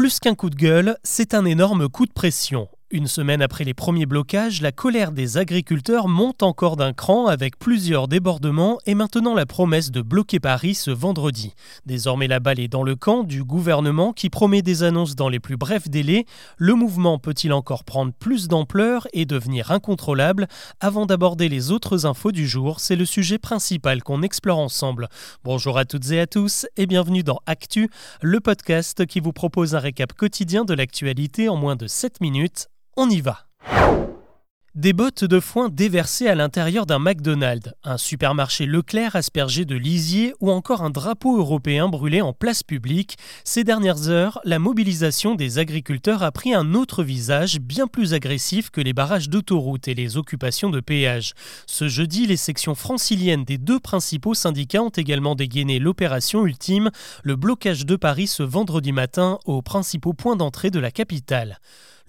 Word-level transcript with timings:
Plus 0.00 0.18
qu'un 0.18 0.34
coup 0.34 0.48
de 0.48 0.56
gueule, 0.56 0.96
c'est 1.02 1.34
un 1.34 1.44
énorme 1.44 1.90
coup 1.90 2.06
de 2.06 2.12
pression. 2.14 2.70
Une 2.92 3.06
semaine 3.06 3.40
après 3.40 3.62
les 3.62 3.72
premiers 3.72 4.04
blocages, 4.04 4.60
la 4.62 4.72
colère 4.72 5.12
des 5.12 5.38
agriculteurs 5.38 6.08
monte 6.08 6.42
encore 6.42 6.74
d'un 6.74 6.92
cran 6.92 7.28
avec 7.28 7.56
plusieurs 7.56 8.08
débordements 8.08 8.80
et 8.84 8.96
maintenant 8.96 9.32
la 9.32 9.46
promesse 9.46 9.92
de 9.92 10.02
bloquer 10.02 10.40
Paris 10.40 10.74
ce 10.74 10.90
vendredi. 10.90 11.54
Désormais 11.86 12.26
la 12.26 12.40
balle 12.40 12.58
est 12.58 12.66
dans 12.66 12.82
le 12.82 12.96
camp 12.96 13.22
du 13.22 13.44
gouvernement 13.44 14.12
qui 14.12 14.28
promet 14.28 14.62
des 14.62 14.82
annonces 14.82 15.14
dans 15.14 15.28
les 15.28 15.38
plus 15.38 15.56
brefs 15.56 15.88
délais. 15.88 16.24
Le 16.56 16.74
mouvement 16.74 17.20
peut-il 17.20 17.52
encore 17.52 17.84
prendre 17.84 18.12
plus 18.12 18.48
d'ampleur 18.48 19.06
et 19.12 19.24
devenir 19.24 19.70
incontrôlable? 19.70 20.48
Avant 20.80 21.06
d'aborder 21.06 21.48
les 21.48 21.70
autres 21.70 22.06
infos 22.06 22.32
du 22.32 22.48
jour, 22.48 22.80
c'est 22.80 22.96
le 22.96 23.04
sujet 23.04 23.38
principal 23.38 24.02
qu'on 24.02 24.22
explore 24.22 24.58
ensemble. 24.58 25.08
Bonjour 25.44 25.78
à 25.78 25.84
toutes 25.84 26.10
et 26.10 26.18
à 26.18 26.26
tous 26.26 26.66
et 26.76 26.86
bienvenue 26.86 27.22
dans 27.22 27.38
Actu, 27.46 27.88
le 28.20 28.40
podcast 28.40 29.06
qui 29.06 29.20
vous 29.20 29.32
propose 29.32 29.76
un 29.76 29.78
récap 29.78 30.12
quotidien 30.12 30.64
de 30.64 30.74
l'actualité 30.74 31.48
en 31.48 31.54
moins 31.54 31.76
de 31.76 31.86
7 31.86 32.20
minutes 32.20 32.66
on 32.96 33.08
y 33.08 33.20
va. 33.20 33.46
Des 34.76 34.92
bottes 34.92 35.24
de 35.24 35.40
foin 35.40 35.68
déversées 35.68 36.28
à 36.28 36.36
l'intérieur 36.36 36.86
d'un 36.86 37.00
McDonald's, 37.00 37.74
un 37.82 37.98
supermarché 37.98 38.66
Leclerc 38.66 39.16
aspergé 39.16 39.64
de 39.64 39.74
lisier 39.74 40.32
ou 40.38 40.52
encore 40.52 40.82
un 40.82 40.90
drapeau 40.90 41.38
européen 41.38 41.88
brûlé 41.88 42.20
en 42.20 42.32
place 42.32 42.62
publique, 42.62 43.18
ces 43.42 43.64
dernières 43.64 44.08
heures, 44.10 44.40
la 44.44 44.60
mobilisation 44.60 45.34
des 45.34 45.58
agriculteurs 45.58 46.22
a 46.22 46.30
pris 46.30 46.54
un 46.54 46.74
autre 46.74 47.02
visage 47.02 47.58
bien 47.58 47.88
plus 47.88 48.14
agressif 48.14 48.70
que 48.70 48.80
les 48.80 48.92
barrages 48.92 49.28
d'autoroute 49.28 49.88
et 49.88 49.94
les 49.94 50.16
occupations 50.16 50.70
de 50.70 50.78
péage. 50.78 51.34
Ce 51.66 51.88
jeudi, 51.88 52.28
les 52.28 52.36
sections 52.36 52.76
franciliennes 52.76 53.44
des 53.44 53.58
deux 53.58 53.80
principaux 53.80 54.34
syndicats 54.34 54.84
ont 54.84 54.90
également 54.90 55.34
dégainé 55.34 55.80
l'opération 55.80 56.46
ultime, 56.46 56.90
le 57.24 57.34
blocage 57.34 57.86
de 57.86 57.96
Paris 57.96 58.28
ce 58.28 58.44
vendredi 58.44 58.92
matin 58.92 59.40
aux 59.46 59.62
principaux 59.62 60.12
points 60.12 60.36
d'entrée 60.36 60.70
de 60.70 60.78
la 60.78 60.92
capitale. 60.92 61.58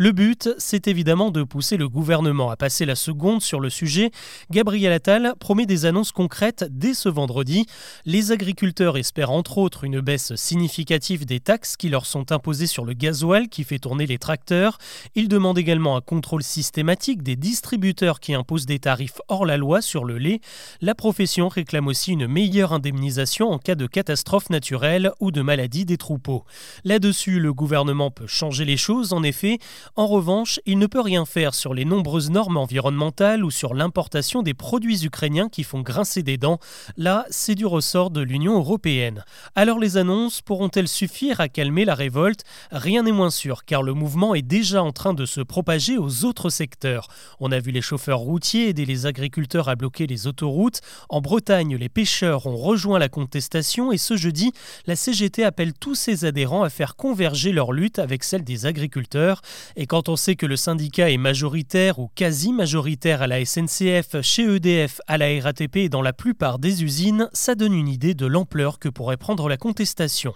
Le 0.03 0.13
but, 0.13 0.49
c'est 0.57 0.87
évidemment 0.87 1.29
de 1.29 1.43
pousser 1.43 1.77
le 1.77 1.87
gouvernement 1.87 2.49
à 2.49 2.55
passer 2.55 2.85
la 2.85 2.95
seconde 2.95 3.43
sur 3.43 3.59
le 3.59 3.70
sujet. 3.70 4.09
Gabriel 4.49 4.91
Attal 4.93 5.35
promet 5.39 5.67
des 5.67 5.85
annonces 5.85 6.12
concrètes 6.12 6.65
dès 6.71 6.95
ce 6.95 7.07
vendredi. 7.07 7.67
Les 8.05 8.31
agriculteurs 8.31 8.98
espèrent 8.98 9.29
entre 9.29 9.59
autres 9.59 9.84
une 9.84 10.01
baisse 10.01 10.34
significative 10.34 11.27
des 11.27 11.39
taxes 11.39 11.77
qui 11.77 11.89
leur 11.89 12.07
sont 12.07 12.31
imposées 12.31 12.65
sur 12.65 12.84
le 12.84 12.93
gasoil 12.93 13.48
qui 13.48 13.63
fait 13.63 13.77
tourner 13.77 14.07
les 14.07 14.17
tracteurs. 14.17 14.79
Ils 15.13 15.27
demandent 15.27 15.59
également 15.59 15.95
un 15.95 16.01
contrôle 16.01 16.41
systématique 16.41 17.21
des 17.21 17.35
distributeurs 17.35 18.20
qui 18.20 18.33
imposent 18.33 18.65
des 18.65 18.79
tarifs 18.79 19.21
hors 19.27 19.45
la 19.45 19.57
loi 19.57 19.83
sur 19.83 20.04
le 20.04 20.17
lait. 20.17 20.41
La 20.81 20.95
profession 20.95 21.48
réclame 21.48 21.85
aussi 21.85 22.13
une 22.13 22.26
meilleure 22.26 22.73
indemnisation 22.73 23.51
en 23.51 23.59
cas 23.59 23.76
de 23.76 23.85
catastrophe 23.85 24.49
naturelle 24.49 25.11
ou 25.20 25.29
de 25.29 25.43
maladie 25.43 25.85
des 25.85 25.98
troupeaux. 25.98 26.43
Là-dessus, 26.85 27.39
le 27.39 27.54
gouvernement 27.54 28.09
peut 28.09 28.26
changer 28.26 28.65
les 28.65 28.77
choses 28.77 29.13
en 29.13 29.21
effet. 29.21 29.59
En 29.97 30.07
revanche, 30.07 30.61
il 30.65 30.77
ne 30.77 30.87
peut 30.87 31.01
rien 31.01 31.25
faire 31.25 31.53
sur 31.53 31.73
les 31.73 31.84
nombreuses 31.84 32.29
normes 32.29 32.55
environnementales 32.55 33.43
ou 33.43 33.51
sur 33.51 33.73
l'importation 33.73 34.41
des 34.41 34.53
produits 34.53 35.03
ukrainiens 35.03 35.49
qui 35.49 35.63
font 35.63 35.81
grincer 35.81 36.23
des 36.23 36.37
dents. 36.37 36.59
Là, 36.95 37.25
c'est 37.29 37.55
du 37.55 37.65
ressort 37.65 38.09
de 38.09 38.21
l'Union 38.21 38.57
européenne. 38.57 39.25
Alors 39.53 39.79
les 39.79 39.98
annonces 39.98 40.41
pourront-elles 40.41 40.87
suffire 40.87 41.41
à 41.41 41.49
calmer 41.49 41.83
la 41.83 41.95
révolte? 41.95 42.45
Rien 42.71 43.03
n'est 43.03 43.11
moins 43.11 43.29
sûr, 43.29 43.65
car 43.65 43.83
le 43.83 43.93
mouvement 43.93 44.33
est 44.33 44.41
déjà 44.41 44.81
en 44.81 44.93
train 44.93 45.13
de 45.13 45.25
se 45.25 45.41
propager 45.41 45.98
aux 45.98 46.23
autres 46.23 46.49
secteurs. 46.49 47.09
On 47.41 47.51
a 47.51 47.59
vu 47.59 47.71
les 47.71 47.81
chauffeurs 47.81 48.20
routiers 48.20 48.70
aider 48.70 48.85
les 48.85 49.05
agriculteurs 49.05 49.67
à 49.67 49.76
bloquer 49.76 50.07
les 50.07 50.26
autoroutes. 50.26 50.79
En 51.09 51.20
Bretagne, 51.20 51.76
les 51.76 51.89
pêcheurs 51.89 52.48
ont 52.48 52.55
rejoint 52.55 52.98
la 52.98 53.09
contestation 53.09 53.91
et 53.91 53.98
ce 53.98 54.15
jeudi, 54.15 54.53
la 54.85 54.95
CGT 54.95 55.43
appelle 55.43 55.73
tous 55.73 55.95
ses 55.95 56.23
adhérents 56.23 56.63
à 56.63 56.70
faire 56.70 56.95
converger 56.95 57.51
leur 57.51 57.73
lutte 57.73 57.99
avec 57.99 58.23
celle 58.23 58.45
des 58.45 58.65
agriculteurs. 58.65 59.41
Quand 59.87 60.10
on 60.10 60.15
sait 60.15 60.35
que 60.35 60.46
le 60.46 60.55
syndicat 60.55 61.10
est 61.10 61.18
majoritaire 61.18 61.99
ou 61.99 62.10
quasi 62.13 62.54
majoritaire 62.54 63.21
à 63.21 63.27
la 63.27 63.43
SNCF, 63.43 64.22
chez 64.22 64.44
EDF, 64.44 65.00
à 65.07 65.18
la 65.18 65.41
RATP 65.41 65.78
et 65.78 65.89
dans 65.89 66.01
la 66.01 66.13
plupart 66.13 66.59
des 66.59 66.83
usines, 66.83 67.29
ça 67.33 67.55
donne 67.55 67.73
une 67.73 67.88
idée 67.88 68.13
de 68.13 68.25
l'ampleur 68.25 68.79
que 68.79 68.89
pourrait 68.89 69.17
prendre 69.17 69.47
la 69.50 69.57
contestation. 69.57 70.33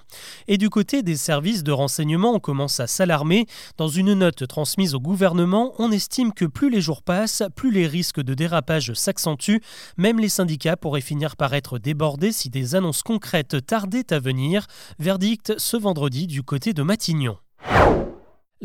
Et 0.47 0.57
du 0.57 0.69
côté 0.69 1.03
des 1.03 1.17
services 1.17 1.63
de 1.63 1.71
renseignement, 1.71 2.33
on 2.33 2.39
commence 2.39 2.79
à 2.79 2.87
s'alarmer. 2.87 3.45
Dans 3.77 3.87
une 3.87 4.13
note 4.13 4.47
transmise 4.47 4.95
au 4.95 4.99
gouvernement, 4.99 5.73
on 5.79 5.91
estime 5.91 6.33
que 6.33 6.45
plus 6.45 6.69
les 6.69 6.81
jours 6.81 7.03
passent, 7.03 7.43
plus 7.55 7.71
les 7.71 7.87
risques 7.87 8.21
de 8.21 8.33
dérapage 8.33 8.93
s'accentuent. 8.93 9.61
Même 9.97 10.19
les 10.19 10.29
syndicats 10.29 10.77
pourraient 10.77 11.01
finir 11.01 11.35
par 11.35 11.53
être 11.53 11.77
débordés 11.77 12.31
si 12.31 12.49
des 12.49 12.75
annonces 12.75 13.03
concrètes 13.03 13.65
tardaient 13.65 14.13
à 14.13 14.19
venir. 14.19 14.65
Verdict 14.97 15.53
ce 15.57 15.77
vendredi 15.77 16.27
du 16.27 16.41
côté 16.41 16.73
de 16.73 16.83
Matignon. 16.83 17.37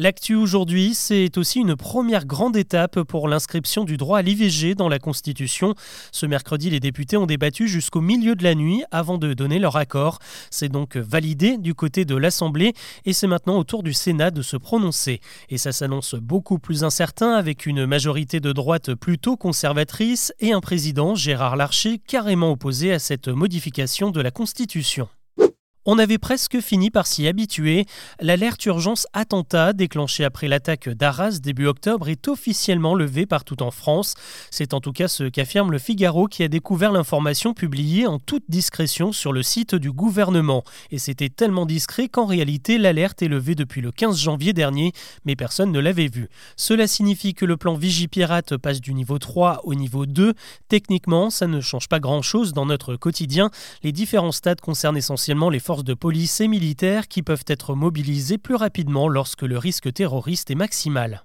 L'actu 0.03 0.35
aujourd'hui, 0.35 0.95
c'est 0.95 1.37
aussi 1.37 1.61
une 1.61 1.77
première 1.77 2.25
grande 2.25 2.57
étape 2.57 3.03
pour 3.03 3.29
l'inscription 3.29 3.85
du 3.85 3.99
droit 3.99 4.21
à 4.21 4.23
l'IVG 4.23 4.75
dans 4.75 4.89
la 4.89 4.99
Constitution. 4.99 5.75
Ce 6.11 6.25
mercredi, 6.25 6.71
les 6.71 6.81
députés 6.81 7.19
ont 7.19 7.27
débattu 7.27 7.69
jusqu'au 7.69 8.01
milieu 8.01 8.35
de 8.35 8.43
la 8.43 8.55
nuit 8.55 8.83
avant 8.93 9.19
de 9.19 9.35
donner 9.35 9.59
leur 9.59 9.77
accord. 9.77 10.19
C'est 10.51 10.71
donc 10.71 10.97
validé 10.97 11.59
du 11.59 11.75
côté 11.75 12.07
de 12.07 12.17
l'Assemblée 12.17 12.73
et 13.05 13.13
c'est 13.13 13.27
maintenant 13.27 13.59
au 13.59 13.65
tour 13.65 13.83
du 13.83 13.93
Sénat 13.93 14.31
de 14.31 14.41
se 14.41 14.57
prononcer. 14.57 15.21
Et 15.51 15.59
ça 15.59 15.71
s'annonce 15.71 16.15
beaucoup 16.15 16.59
plus 16.59 16.83
incertain 16.83 17.33
avec 17.35 17.67
une 17.67 17.85
majorité 17.85 18.41
de 18.41 18.53
droite 18.53 18.95
plutôt 18.95 19.37
conservatrice 19.37 20.33
et 20.41 20.55
un 20.55 20.63
président, 20.63 21.15
Gérard 21.15 21.57
Larcher, 21.57 21.99
carrément 21.99 22.53
opposé 22.53 22.91
à 22.91 22.99
cette 22.99 23.29
modification 23.29 24.11
de 24.11 24.23
la 24.23 24.31
Constitution. 24.31 25.11
On 25.87 25.99
avait 25.99 26.19
presque 26.19 26.61
fini 26.61 26.91
par 26.91 27.07
s'y 27.07 27.27
habituer. 27.27 27.87
L'alerte 28.21 28.67
urgence 28.67 29.07
attentat 29.15 29.73
déclenchée 29.73 30.25
après 30.25 30.47
l'attaque 30.47 30.91
d'Arras 30.91 31.39
début 31.43 31.65
octobre 31.65 32.11
est 32.11 32.29
officiellement 32.29 32.95
levée 32.95 33.25
partout 33.25 33.63
en 33.63 33.71
France. 33.71 34.13
C'est 34.51 34.75
en 34.75 34.83
tout 34.83 34.93
cas 34.93 35.09
ce 35.09 35.25
qu'affirme 35.25 35.73
le 35.73 35.79
Figaro 35.79 36.27
qui 36.27 36.43
a 36.43 36.49
découvert 36.49 36.93
l'information 36.93 37.55
publiée 37.55 38.07
en 38.07 38.19
toute 38.19 38.45
discrétion 38.51 39.13
sur 39.13 39.33
le 39.33 39.43
site 39.43 39.75
du 39.75 39.91
gouvernement. 39.91 40.65
Et 40.91 40.99
c'était 40.99 41.31
tellement 41.31 41.65
discret 41.65 42.09
qu'en 42.09 42.27
réalité 42.27 42.77
l'alerte 42.77 43.23
est 43.23 43.29
levée 43.29 43.55
depuis 43.55 43.81
le 43.81 43.91
15 43.91 44.19
janvier 44.19 44.53
dernier, 44.53 44.93
mais 45.25 45.35
personne 45.35 45.73
ne 45.73 45.81
l'avait 45.81 46.09
vue. 46.09 46.29
Cela 46.57 46.87
signifie 46.87 47.33
que 47.33 47.47
le 47.47 47.57
plan 47.57 47.73
Vigipirate 47.73 48.59
passe 48.59 48.83
du 48.83 48.93
niveau 48.93 49.19
3 49.19 49.63
au 49.65 49.75
niveau 49.75 50.05
2. 50.05 50.35
Techniquement, 50.69 51.31
ça 51.31 51.47
ne 51.47 51.63
change 51.63 51.89
pas 51.89 52.01
grand-chose 52.01 52.53
dans 52.53 52.67
notre 52.67 52.97
quotidien. 52.97 53.51
Les 53.83 53.93
différents 53.93 54.31
stades 54.31 54.61
concernent 54.61 54.99
essentiellement 54.99 55.49
les 55.49 55.59
forces 55.59 55.80
de 55.85 55.95
police 55.95 56.41
et 56.41 56.49
militaires 56.49 57.09
qui 57.09 57.23
peuvent 57.23 57.45
être 57.47 57.75
mobilisés 57.75 58.39
plus 58.39 58.55
rapidement 58.55 59.09
lorsque 59.09 59.43
le 59.43 59.59
risque 59.59 59.93
terroriste 59.93 60.51
est 60.51 60.55
maximal. 60.55 61.25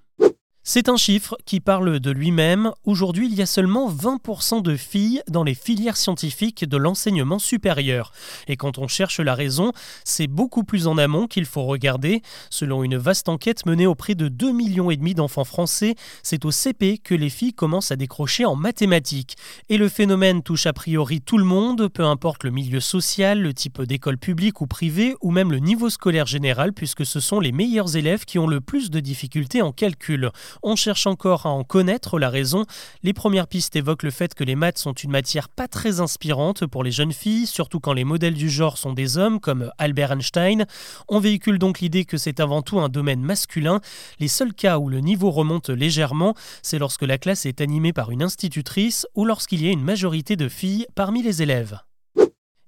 C'est 0.68 0.90
un 0.90 0.98
chiffre 0.98 1.38
qui 1.46 1.60
parle 1.60 2.00
de 2.00 2.10
lui-même. 2.10 2.72
Aujourd'hui, 2.86 3.28
il 3.32 3.36
y 3.36 3.44
a 3.44 3.46
seulement 3.46 3.88
20% 3.88 4.64
de 4.64 4.76
filles 4.76 5.22
dans 5.30 5.44
les 5.44 5.54
filières 5.54 5.96
scientifiques 5.96 6.68
de 6.68 6.76
l'enseignement 6.76 7.38
supérieur. 7.38 8.12
Et 8.48 8.58
quand 8.58 8.80
on 8.80 8.88
cherche 8.88 9.20
la 9.20 9.36
raison, 9.36 9.74
c'est 10.04 10.26
beaucoup 10.26 10.64
plus 10.64 10.88
en 10.88 10.98
amont 10.98 11.28
qu'il 11.28 11.46
faut 11.46 11.66
regarder. 11.66 12.24
Selon 12.50 12.84
une 12.84 12.98
vaste 12.98 13.30
enquête 13.30 13.68
menée 13.68 13.86
auprès 13.86 14.16
de 14.16 14.28
2,5 14.28 14.54
millions 14.54 14.90
d'enfants 15.14 15.44
français, 15.44 15.94
c'est 16.24 16.46
au 16.46 16.52
CP 16.52 16.98
que 16.98 17.14
les 17.14 17.30
filles 17.30 17.54
commencent 17.54 17.92
à 17.92 17.96
décrocher 17.96 18.46
en 18.46 18.56
mathématiques. 18.56 19.36
Et 19.70 19.78
le 19.78 19.88
phénomène 19.88 20.42
touche 20.42 20.66
a 20.66 20.74
priori 20.74 21.22
tout 21.22 21.38
le 21.38 21.46
monde, 21.46 21.90
peu 21.90 22.06
importe 22.06 22.44
le 22.44 22.50
milieu 22.50 22.80
social, 22.80 23.40
le 23.40 23.54
type 23.54 23.84
d'école 23.84 24.18
publique 24.18 24.62
ou 24.62 24.66
privée, 24.66 25.14
ou 25.22 25.30
même 25.30 25.52
le 25.52 25.60
niveau 25.60 25.92
scolaire 25.92 26.26
général, 26.26 26.74
puisque 26.74 27.06
ce 27.06 27.20
sont 27.20 27.40
les 27.40 27.52
meilleurs 27.52 27.96
élèves 27.96 28.26
qui 28.26 28.40
ont 28.40 28.48
le 28.48 28.62
plus 28.62 28.90
de 28.90 29.00
difficultés 29.00 29.62
en 29.62 29.72
calcul. 29.72 30.32
On 30.64 30.76
cherche 30.76 31.08
encore 31.08 31.46
à 31.46 31.50
en 31.50 31.64
connaître 31.64 32.20
la 32.20 32.30
raison. 32.30 32.66
Les 33.04 33.14
premières 33.14 33.48
pistes 33.48 33.76
évoquent 33.76 34.04
le 34.04 34.12
fait 34.12 34.34
que 34.34 34.44
les 34.44 34.56
maths 34.56 34.78
sont 34.78 34.94
une 34.94 35.12
matière 35.12 35.50
pas 35.50 35.68
très 35.68 36.00
inspirante 36.00 36.66
pour 36.66 36.84
les 36.84 36.92
jeunes 36.92 37.14
filles, 37.14 37.48
surtout 37.48 37.80
quand 37.80 37.94
les 37.94 38.04
modèles 38.04 38.34
du 38.34 38.50
genre 38.50 38.78
sont 38.78 38.94
des 38.94 39.18
hommes 39.18 39.40
comme 39.40 39.72
Albert 39.78 40.12
Einstein. 40.12 40.66
On 41.08 41.20
véhicule 41.20 41.60
donc 41.60 41.80
l'idée 41.80 42.06
que 42.06 42.18
c'est 42.18 42.40
avant 42.40 42.62
tout 42.62 42.80
un 42.80 42.90
domaine 42.90 43.22
masculin. 43.22 43.82
Les 44.20 44.28
seuls 44.28 44.54
cas 44.54 44.80
où 44.80 44.90
le 44.90 45.00
niveau 45.00 45.32
remonte 45.32 45.70
légèrement, 45.70 46.36
c'est 46.62 46.80
lorsque 46.80 47.04
la 47.04 47.18
classe 47.18 47.46
est 47.46 47.62
animée 47.62 47.94
par 47.94 48.12
une 48.12 48.24
institutrice 48.24 49.06
ou 49.16 49.26
lorsqu'il 49.26 49.64
y 49.64 49.68
a 49.68 49.72
une 49.72 49.84
majorité 49.84 50.36
de 50.36 50.50
filles 50.50 50.86
parmi 50.96 51.22
les 51.22 51.42
élèves. 51.42 51.80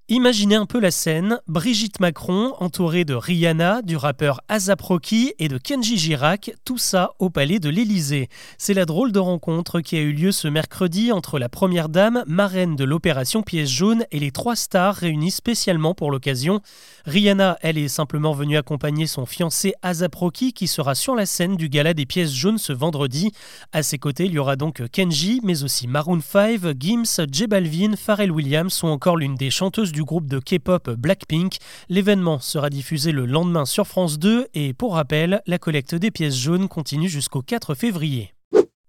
Imaginez 0.09 0.55
un 0.55 0.65
peu 0.65 0.79
la 0.79 0.89
scène, 0.89 1.41
Brigitte 1.49 1.99
Macron 1.99 2.53
entourée 2.61 3.03
de 3.03 3.13
Rihanna, 3.13 3.81
du 3.81 3.97
rappeur 3.97 4.39
Azap 4.47 4.79
Rocky 4.79 5.33
et 5.37 5.49
de 5.49 5.57
Kenji 5.57 5.97
Girac, 5.97 6.51
tout 6.63 6.77
ça 6.77 7.11
au 7.19 7.29
palais 7.29 7.59
de 7.59 7.67
l'Élysée. 7.67 8.29
C'est 8.57 8.73
la 8.73 8.85
drôle 8.85 9.11
de 9.11 9.19
rencontre 9.19 9.81
qui 9.81 9.97
a 9.97 9.99
eu 9.99 10.13
lieu 10.13 10.31
ce 10.31 10.47
mercredi 10.47 11.11
entre 11.11 11.39
la 11.39 11.49
première 11.49 11.89
dame, 11.89 12.23
marraine 12.25 12.77
de 12.77 12.85
l'opération 12.85 13.41
Pièce 13.41 13.69
jaune, 13.69 14.05
et 14.11 14.19
les 14.19 14.31
trois 14.31 14.55
stars 14.55 14.95
réunies 14.95 15.29
spécialement 15.29 15.93
pour 15.93 16.09
l'occasion. 16.09 16.61
Rihanna, 17.05 17.57
elle 17.59 17.77
est 17.77 17.89
simplement 17.89 18.31
venue 18.31 18.55
accompagner 18.55 19.07
son 19.07 19.25
fiancé 19.25 19.73
Azap 19.81 20.15
Rocky 20.15 20.53
qui 20.53 20.67
sera 20.67 20.95
sur 20.95 21.15
la 21.15 21.25
scène 21.25 21.57
du 21.57 21.67
gala 21.67 21.93
des 21.93 22.05
pièces 22.05 22.33
jaunes 22.33 22.59
ce 22.59 22.71
vendredi. 22.71 23.33
À 23.73 23.83
ses 23.83 23.97
côtés, 23.97 24.23
il 24.23 24.31
y 24.31 24.39
aura 24.39 24.55
donc 24.55 24.81
Kenji, 24.89 25.41
mais 25.43 25.65
aussi 25.65 25.85
Maroon 25.85 26.21
5, 26.21 26.61
Gims, 26.79 27.25
J 27.29 27.47
Balvin, 27.47 27.97
Pharrell 27.97 28.31
Williams 28.31 28.83
ou 28.83 28.87
encore 28.87 29.17
l'une 29.17 29.35
des 29.35 29.49
chanteuses 29.49 29.91
du 29.96 29.96
groupe 30.03 30.27
de 30.27 30.39
K-pop 30.39 30.89
Blackpink. 30.91 31.57
L'événement 31.89 32.39
sera 32.39 32.69
diffusé 32.69 33.11
le 33.11 33.25
lendemain 33.25 33.65
sur 33.65 33.87
France 33.87 34.19
2 34.19 34.47
et 34.53 34.73
pour 34.73 34.95
rappel, 34.95 35.41
la 35.45 35.57
collecte 35.57 35.95
des 35.95 36.11
pièces 36.11 36.37
jaunes 36.37 36.67
continue 36.67 37.09
jusqu'au 37.09 37.41
4 37.41 37.75
février. 37.75 38.36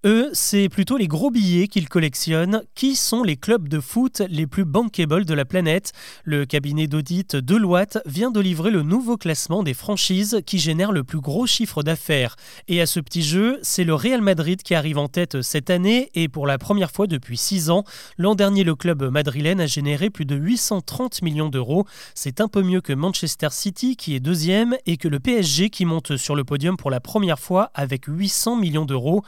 Eux, 0.04 0.30
c'est 0.32 0.68
plutôt 0.68 0.96
les 0.96 1.08
gros 1.08 1.32
billets 1.32 1.66
qu'ils 1.66 1.88
collectionnent. 1.88 2.62
Qui 2.76 2.94
sont 2.94 3.24
les 3.24 3.36
clubs 3.36 3.66
de 3.66 3.80
foot 3.80 4.22
les 4.28 4.46
plus 4.46 4.64
bankable 4.64 5.24
de 5.24 5.34
la 5.34 5.44
planète? 5.44 5.90
Le 6.22 6.46
cabinet 6.46 6.86
d'audit 6.86 7.34
Deloitte 7.34 7.98
vient 8.06 8.30
de 8.30 8.38
livrer 8.38 8.70
le 8.70 8.82
nouveau 8.84 9.16
classement 9.16 9.64
des 9.64 9.74
franchises 9.74 10.40
qui 10.46 10.60
génèrent 10.60 10.92
le 10.92 11.02
plus 11.02 11.20
gros 11.20 11.48
chiffre 11.48 11.82
d'affaires. 11.82 12.36
Et 12.68 12.80
à 12.80 12.86
ce 12.86 13.00
petit 13.00 13.24
jeu, 13.24 13.58
c'est 13.62 13.82
le 13.82 13.92
Real 13.92 14.22
Madrid 14.22 14.62
qui 14.62 14.76
arrive 14.76 14.98
en 14.98 15.08
tête 15.08 15.42
cette 15.42 15.68
année 15.68 16.10
et 16.14 16.28
pour 16.28 16.46
la 16.46 16.58
première 16.58 16.92
fois 16.92 17.08
depuis 17.08 17.36
6 17.36 17.68
ans. 17.70 17.82
L'an 18.18 18.36
dernier, 18.36 18.62
le 18.62 18.76
club 18.76 19.02
madrilène 19.02 19.60
a 19.60 19.66
généré 19.66 20.10
plus 20.10 20.26
de 20.26 20.36
830 20.36 21.22
millions 21.22 21.48
d'euros. 21.48 21.86
C'est 22.14 22.40
un 22.40 22.46
peu 22.46 22.62
mieux 22.62 22.82
que 22.82 22.92
Manchester 22.92 23.48
City 23.50 23.96
qui 23.96 24.14
est 24.14 24.20
deuxième 24.20 24.76
et 24.86 24.96
que 24.96 25.08
le 25.08 25.18
PSG 25.18 25.70
qui 25.70 25.84
monte 25.84 26.16
sur 26.16 26.36
le 26.36 26.44
podium 26.44 26.76
pour 26.76 26.92
la 26.92 27.00
première 27.00 27.40
fois 27.40 27.72
avec 27.74 28.04
800 28.06 28.54
millions 28.54 28.84
d'euros. 28.84 29.24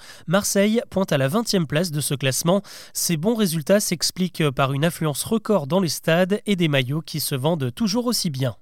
Pointe 0.91 1.13
à 1.13 1.19
la 1.19 1.29
20e 1.29 1.67
place 1.67 1.91
de 1.91 2.01
ce 2.01 2.15
classement. 2.15 2.63
Ces 2.93 3.17
bons 3.17 3.35
résultats 3.35 3.81
s'expliquent 3.81 4.51
par 4.51 4.73
une 4.73 4.85
affluence 4.85 5.25
record 5.25 5.67
dans 5.67 5.81
les 5.81 5.89
stades 5.89 6.41
et 6.47 6.57
des 6.57 6.69
maillots 6.69 7.03
qui 7.03 7.21
se 7.21 7.35
vendent 7.35 7.73
toujours 7.75 8.07
aussi 8.07 8.31
bien. 8.31 8.57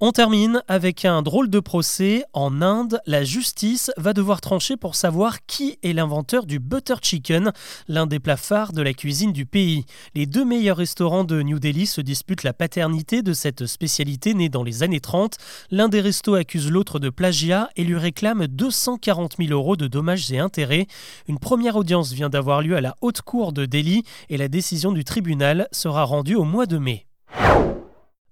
On 0.00 0.12
termine 0.12 0.62
avec 0.68 1.04
un 1.04 1.22
drôle 1.22 1.50
de 1.50 1.58
procès. 1.58 2.24
En 2.32 2.62
Inde, 2.62 3.00
la 3.06 3.24
justice 3.24 3.90
va 3.96 4.12
devoir 4.12 4.40
trancher 4.40 4.76
pour 4.76 4.94
savoir 4.94 5.44
qui 5.46 5.76
est 5.82 5.92
l'inventeur 5.92 6.46
du 6.46 6.60
butter 6.60 6.94
chicken, 7.02 7.50
l'un 7.88 8.06
des 8.06 8.20
plats 8.20 8.36
phares 8.36 8.72
de 8.72 8.80
la 8.80 8.92
cuisine 8.92 9.32
du 9.32 9.44
pays. 9.44 9.86
Les 10.14 10.26
deux 10.26 10.44
meilleurs 10.44 10.76
restaurants 10.76 11.24
de 11.24 11.42
New 11.42 11.58
Delhi 11.58 11.86
se 11.86 12.00
disputent 12.00 12.44
la 12.44 12.52
paternité 12.52 13.22
de 13.22 13.32
cette 13.32 13.66
spécialité 13.66 14.34
née 14.34 14.48
dans 14.48 14.62
les 14.62 14.84
années 14.84 15.00
30. 15.00 15.36
L'un 15.72 15.88
des 15.88 16.00
restos 16.00 16.36
accuse 16.36 16.70
l'autre 16.70 17.00
de 17.00 17.10
plagiat 17.10 17.68
et 17.74 17.82
lui 17.82 17.96
réclame 17.96 18.46
240 18.46 19.34
000 19.36 19.50
euros 19.50 19.74
de 19.74 19.88
dommages 19.88 20.30
et 20.30 20.38
intérêts. 20.38 20.86
Une 21.26 21.40
première 21.40 21.74
audience 21.74 22.12
vient 22.12 22.28
d'avoir 22.28 22.62
lieu 22.62 22.76
à 22.76 22.80
la 22.80 22.94
haute 23.00 23.22
cour 23.22 23.52
de 23.52 23.66
Delhi 23.66 24.04
et 24.28 24.36
la 24.36 24.46
décision 24.46 24.92
du 24.92 25.02
tribunal 25.02 25.66
sera 25.72 26.04
rendue 26.04 26.36
au 26.36 26.44
mois 26.44 26.66
de 26.66 26.78
mai. 26.78 27.07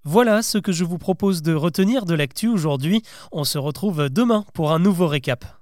Voilà 0.09 0.41
ce 0.41 0.57
que 0.57 0.71
je 0.71 0.85
vous 0.85 0.97
propose 0.97 1.41
de 1.41 1.53
retenir 1.53 2.05
de 2.05 2.15
l'actu 2.15 2.47
aujourd'hui. 2.47 3.03
On 3.33 3.43
se 3.43 3.57
retrouve 3.57 4.07
demain 4.07 4.45
pour 4.53 4.71
un 4.71 4.79
nouveau 4.79 5.05
récap. 5.05 5.56